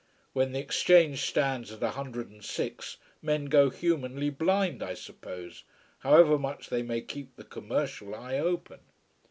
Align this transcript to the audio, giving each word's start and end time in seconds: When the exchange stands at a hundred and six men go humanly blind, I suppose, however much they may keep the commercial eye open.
When 0.33 0.51
the 0.51 0.57
exchange 0.57 1.21
stands 1.29 1.71
at 1.71 1.83
a 1.83 1.91
hundred 1.91 2.31
and 2.31 2.43
six 2.43 2.97
men 3.21 3.45
go 3.45 3.69
humanly 3.69 4.31
blind, 4.31 4.81
I 4.81 4.95
suppose, 4.95 5.63
however 5.99 6.39
much 6.39 6.69
they 6.69 6.81
may 6.81 7.01
keep 7.01 7.35
the 7.35 7.43
commercial 7.43 8.15
eye 8.15 8.39
open. 8.39 8.79